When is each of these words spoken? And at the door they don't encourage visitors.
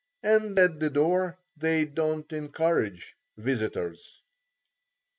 And 0.23 0.57
at 0.57 0.79
the 0.79 0.89
door 0.89 1.37
they 1.55 1.85
don't 1.85 2.33
encourage 2.33 3.15
visitors. 3.37 4.23